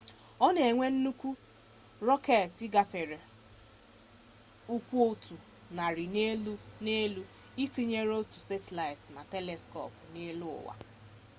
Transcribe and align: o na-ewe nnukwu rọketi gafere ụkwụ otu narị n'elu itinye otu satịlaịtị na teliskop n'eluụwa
o 0.45 0.47
na-ewe 0.55 0.85
nnukwu 0.93 1.29
rọketi 2.07 2.65
gafere 2.73 3.17
ụkwụ 4.75 4.95
otu 5.09 5.35
narị 5.75 6.05
n'elu 6.85 7.23
itinye 7.63 7.99
otu 8.19 8.37
satịlaịtị 8.47 9.07
na 9.15 9.21
teliskop 9.31 9.91
n'eluụwa 10.13 10.73